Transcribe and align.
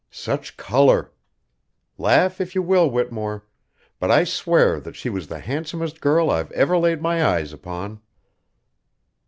Such 0.09 0.57
color! 0.57 1.11
Laugh 1.95 2.41
if 2.41 2.55
you 2.55 2.63
will, 2.63 2.89
Whittemore, 2.89 3.45
but 3.99 4.09
I 4.09 4.23
swear 4.23 4.79
that 4.79 4.95
she 4.95 5.11
was 5.11 5.27
the 5.27 5.37
handsomest 5.37 6.01
girl 6.01 6.31
I've 6.31 6.51
ever 6.53 6.75
laid 6.79 7.03
my 7.03 7.23
eyes 7.23 7.53
upon!" 7.53 8.01